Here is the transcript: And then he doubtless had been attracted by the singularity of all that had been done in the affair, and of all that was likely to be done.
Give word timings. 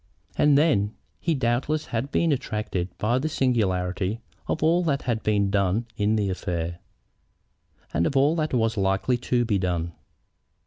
And 0.35 0.57
then 0.57 0.95
he 1.19 1.35
doubtless 1.35 1.85
had 1.93 2.11
been 2.11 2.31
attracted 2.31 2.89
by 2.97 3.19
the 3.19 3.29
singularity 3.29 4.19
of 4.47 4.63
all 4.63 4.81
that 4.85 5.03
had 5.03 5.21
been 5.21 5.51
done 5.51 5.85
in 5.95 6.15
the 6.15 6.31
affair, 6.31 6.79
and 7.93 8.07
of 8.07 8.17
all 8.17 8.35
that 8.37 8.51
was 8.51 8.77
likely 8.77 9.17
to 9.17 9.45
be 9.45 9.59
done. 9.59 9.93